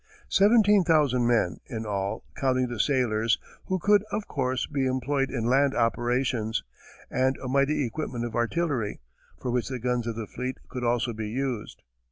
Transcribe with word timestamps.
Seventeen 0.29 0.83
thousand 0.83 1.27
men, 1.27 1.57
in 1.67 1.85
all, 1.85 2.23
counting 2.35 2.69
the 2.69 2.79
sailors, 2.79 3.37
who 3.65 3.77
could, 3.77 4.03
of 4.11 4.27
course, 4.27 4.65
be 4.65 4.87
employed 4.87 5.29
in 5.29 5.43
land 5.45 5.75
operations; 5.75 6.63
and 7.11 7.37
a 7.37 7.47
mighty 7.47 7.85
equipment 7.85 8.25
of 8.25 8.33
artillery, 8.35 8.99
for 9.39 9.51
which 9.51 9.67
the 9.69 9.77
guns 9.77 10.07
of 10.07 10.15
the 10.15 10.25
fleet 10.25 10.57
could 10.69 10.83
also 10.83 11.13
be 11.13 11.29
used. 11.29 11.83